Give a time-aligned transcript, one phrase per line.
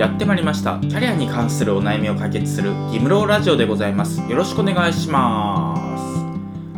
[0.00, 0.78] やってまいりました。
[0.80, 4.22] キャリアに関するお悩みを解決するギムローラジオでございます。
[4.30, 5.76] よろしくお願いしま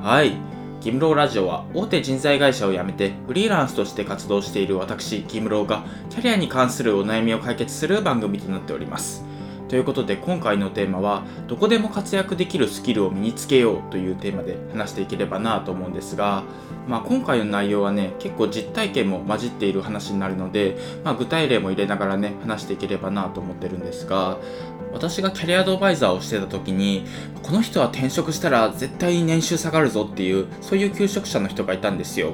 [0.00, 0.06] す。
[0.06, 0.34] はい。
[0.80, 9.24] ギムローラジオは大手人材会社を辞めてフリーランスとして活動している私ギムローがキャリアに関するお悩みを解決する番組となっております。
[9.68, 16.42] ということで今回のテーマはどこでも活躍できるスキルを身につけようというテーマで話していければなと思うんですが、
[16.86, 24.38] まあ、今回の内容はね結構実体験も混じっている話になるので、まあ、具体例も入れながらね話していければなと思ってるんですが
[24.92, 27.04] 私がキャリアアドバイザーをしてた時に
[27.42, 32.32] この人は転職したら絶対に年収下がるぞっていうそういう求職者の人がいたんですよ。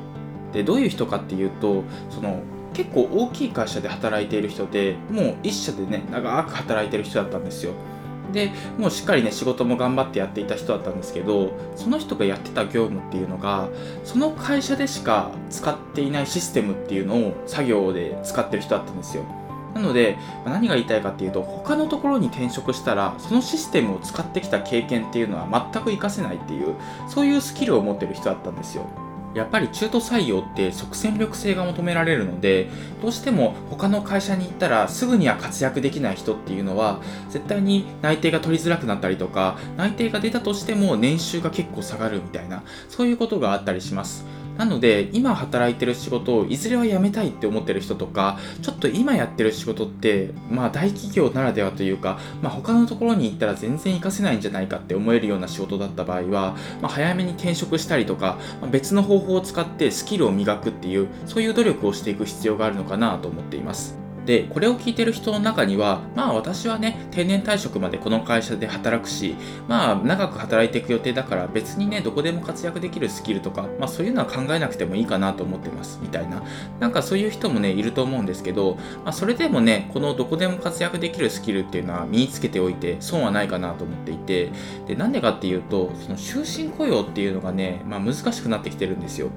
[0.53, 2.41] でどういう人かっていうとその
[2.75, 7.73] 結構大きい会社で働いている人でもう一社でね長く働いてる人だったんですよ。
[8.33, 13.69] でもうしっかりね仕事も頑張ってやっていた人だったんですけどその人がやってた業務っていうのが
[14.03, 19.25] その会社でしか使っていないシステムっていうのを作業で使ってる人だったんですよ。
[19.75, 26.77] なので何が言いたいかっていうと他のところに転職したらそのシステムを使ってきた経験っていうのは全く活かせないっていう
[27.09, 28.87] そういうスキルを持ってる人だったんですよ。
[29.35, 32.69] やっぱり中途採用って即戦力性が求められるので
[33.03, 44.25] どうしても他の会社に行ったらすぐには活躍できない人っていうのは絶対に内定が取りづらくなったりとか内定が出たとしても年収が結構下がるみたいなそういうことがあったりします。
[44.57, 64.04] なので今働いてる仕事をいずれは辞めたいって思ってる人とかちょっと今やってる仕事ってまあ大企業ならではというか、まあ、他のところに行ったら全然活かせないんじゃないかって思えるような仕事だった場合は、まあ、早めに転職したりとか、まあ、別の方法を使ってスキルを磨くっていうそういう努力をしていく必要があるのかなと思っています。
[64.27, 69.37] でこれを聞いてる人の中にはまあ私はね定年退職までこの会社で働くし
[69.69, 76.43] まあ長く働いていく予定だから別にねどこでも活躍できるスキルとかまあそういうのは考えなくてもいいかなと思ってますみたいな。
[76.81, 84.51] なんかそういう人もねいると思うんですけど、まあ、それでもねこのどこでも活躍できるスキルっていうのは身につけておいて損はないかなと思っていて
[84.87, 89.31] でなんでかっていうとその終身雇用っていうのがね、まあ、難しくなってきてるんですよ。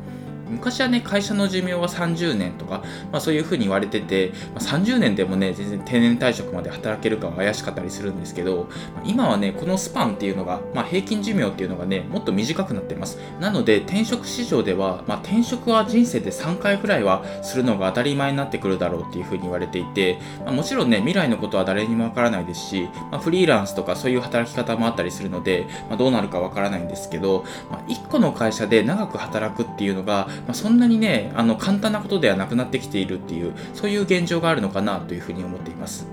[0.50, 8.70] 昔はね会社の寿命は30年とか、まあ、そういうふうに言われてて、まあ、30年でもね全然定年退職まで働けるかは怪しかったりするんですけど
[9.04, 13.18] 今はねこのスパンっていうのが、まあ、平均寿命っていうのがねもっと短くなってます。
[13.40, 36.08] なので転職市場では、まあ、転職は人生で3回くらいはするのが当たり前になってくるだろうっていうふうに言われていて、まあ、もちろんね未来のことは誰にもわからないですし、まあ、フリーランスとかそういう働き方もあったりするので、まあ、どうなるかわからないんですけど、まあ、1個の会社で長く働くっていうのがまあ、そんなにねあの簡単なことではなくなってきているっていうそういう現状があるのかなというふうに思っています。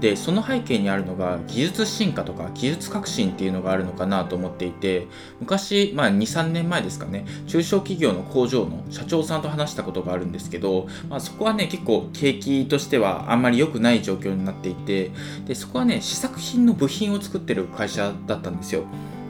[0.00, 5.06] でその背景にあるのが技術進化とか技術革新っていうのがあるのかなと思っていて
[5.38, 15.10] 昔、まあ、23年前ですかね中小企業の工場の社長さんと話したことがあるんですけど、まあ、そこはね結構景気としてはあんまり良くない状況になっていて
[15.46, 18.84] でそこはね試作品の部品を作ってる会社だったんですよ。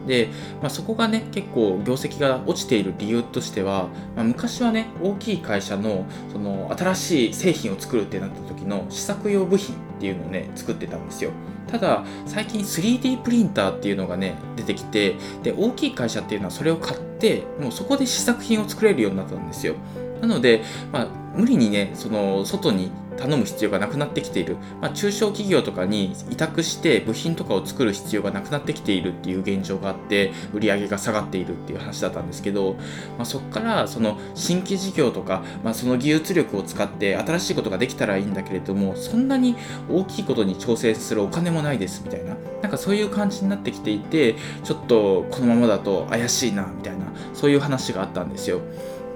[0.07, 0.29] で、
[0.61, 11.31] まあ、そこがね結構業績が落ちている理由としては、まあ、昔はね大きい会社のその新しい製品を作るってなった時の試作用部品っていうのをね作ってたんですよ。
[11.71, 19.75] ただ最近 3D プリンターっていうのがね出てきてで大きい会社っていうのはそれを買ってもうそこで試作品を作れるようになったんですよ。
[20.21, 20.63] なので、
[20.93, 32.75] まあ、無理にねその外に頼む必要がなくなってきている、まあ、中小企業とかに委託して部品とかを作る必要がなくなってきているっていう現状があって売り上げが下がっているっていう話だったんですけど、
[33.19, 39.55] まあ、そこからその新規事業とか、まあ、その技術力を使って新しいことができたらいいんだけれどもそんなに
[39.91, 48.61] 大きいことに挑戦するお金もないですみたいななんかそういう感じになってきていてちょっとこのままだと怪しいなみたいなそういう話があったんですよ。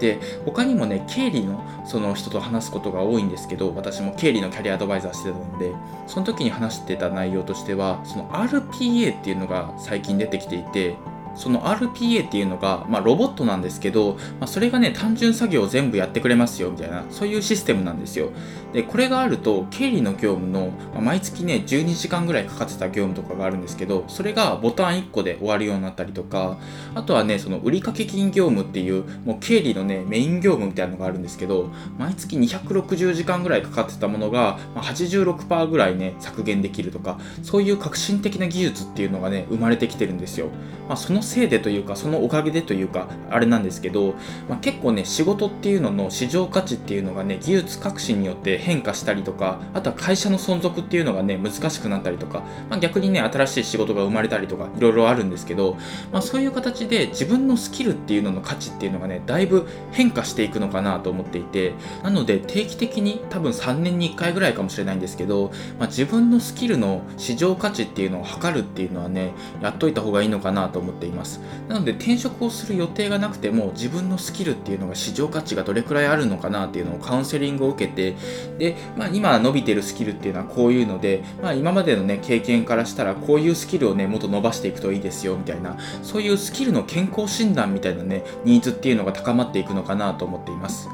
[0.05, 5.73] で他にもね経理のその人と話すことが多いんですけど私も経理のキャリアアドバイザーしてたので
[6.07, 10.97] その時に話してた内容としてはその RPA っていうのが最近出てきていて
[11.37, 18.31] その RPA っていうのが、まあ、ロボットなんですけど、まあ、それがね単純作業を全部やってくれますよみたいなそういうシステムなんですよ。
[18.75, 26.59] でこれがあると経理の業務の、まあ、毎月ね12時間ぐらいかかってた業務とかがあるんですけどそれがボタン1個で終わるようになったりとか
[26.95, 40.49] あとはねその売掛金業務っていうもう経理のねメイン業務みたいなのがあるんですけど毎月260時間ぐらいかかってたものが、まあ、86%ぐらいね削減できるとかそういう革新的な技術っていうのがね生まれてきてるんですよ、
[40.89, 44.15] まあ、そのせいでというかそのおかげでというかあれなんですけど、
[44.49, 55.77] まあ、結構ね仕事っていうのの市場価値っていうのがね技術革新によって変化したりとかあとは会社の存続っていうのがね難しくなったりとか、まあ、逆にね新しい仕事が生まれたりとかいろいろあるんですけど、
[56.13, 61.73] まあ、そういう形で自分のスキルっていうのの価値っていうのがねだいぶ変化していくのかなと思っていて
[62.03, 69.33] なので定期的に多分3年に1回ぐらいかもしれないんですけど、まあ、自分のスキルの市場価値っていうのを測るっていうのはね
[69.63, 71.41] やっといた方がいいのかなと思っています。
[71.69, 78.15] なので転職をする予定がなくても自分のスキルっていうのが市場価値がどれくらいあるのかなっていうのをカウンセリングを受けて
[78.59, 90.89] で、まあ、今伸びてるスキルっていうのはこういうので、まあ、今までのね経験からしたらこういうスキルをねもっと伸ばしていくといいですよみたいなそういうスキルの健康診断みたいなねニーズっていうのが高まっていくのかなと思っています。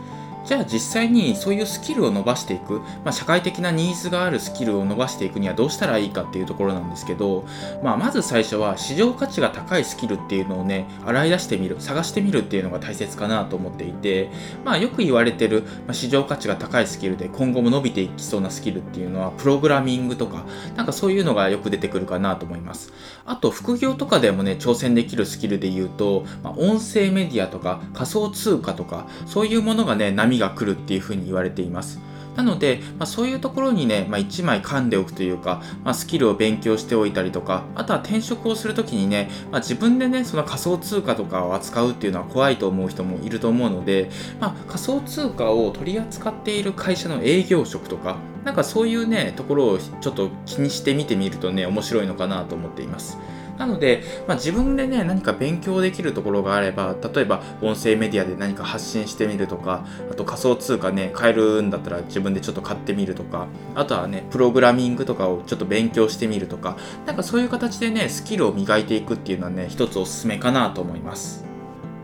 [0.51, 7.45] じゃあ実際にそういうスキルを伸ばしていく、まあ、社会的なニーズがあるスキルを伸ばしていくにはどうしたらいいかっていうところなんですけど、
[7.85, 14.29] まあ、まず最初は市場価値が高いスキルっていうのをね洗い出してみる探してみるっていうのが大切かなと思っていて、
[14.65, 22.93] まあ、よく言われてる、ま市場価値が高いスキルで今後も伸びていきそうなスキルっていうのはプログラミングとかなんかそういうのがよく出てくるかなと思います。
[23.25, 32.01] あと副業とかでもね挑戦できるスキルで言うと、ま音声メディアとか仮想通貨とかそういうものがね波が来るっていうふうに言われています。
[32.37, 44.11] なので、まあ、そういうところにね、まあ、1枚噛んでおくというか、まあ、スキルを勉強しておいたりとか、あとは転職をするときにね、まあ、自分でね、その仮想通貨とかを扱うっていうのは怖いと思う人もいると思うので、
[44.41, 53.19] まあ、仮想通貨を取り扱っている会社の営業職とか、なんかそういうね、ところをちょっと気にしてみてみるとね、面白いのかなと思っています。
[53.61, 71.45] なので、まあ、自分でね、何か勉強できるところがあれば、例えば音声メディアで何か発信してみるとか、あと仮想通貨ね、買えるんだったら自分でちょっと買ってみるとか、あとはね、プログラミングとかをちょっと勉強してみるとか、なんかそういう形でね、スキルを磨いていくっていうのはね、一つおすすめかなと思います。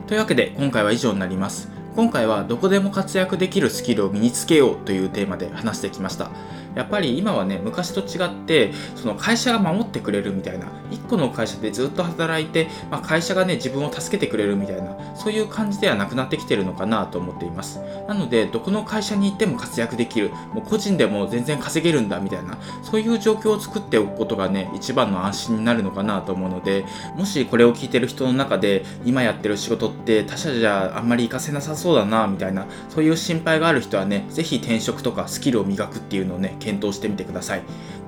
[0.08, 1.70] というわけで、今回は以上になります。
[1.96, 6.30] 今回はどこでも活躍できるスキルを身につけようというテーマで話してきました。
[6.76, 17.80] やっぱり今はね昔と違ってその会社が守ってくれるみたいな1個の会社でずっと働いて、まあ、会社がね自分を助けてくれるみたいなそういう感じではなくなってきてるのかなと思っています。
[18.06, 26.84] なのでどこの会社に行っても活躍できるもう個人でも全然稼げるんだみたいなそういう状況を作っておくことがね一番の安心になるのかなと思うので
[27.16, 37.62] もしこれを聞いてる人の中で今やってる仕事って他社じゃあんまり活かせなさそうだなみたいなそういう心配がある人はね是非転職とかスキルを磨くっていうのをね検討してみてください。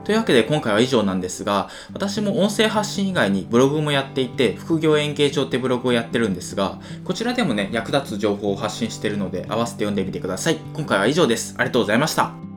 [0.05, 10.56] というわけで今回は以上なんですが、私も音声発信以外にブログもやっていて、副業演芸場ってブログをやってるんですが、こちらでもね、役立つ情報を発信してるので、合わせて読んでみてください。
[10.75, 11.55] 今回は以上です。
[11.58, 12.48] ありがとうございました。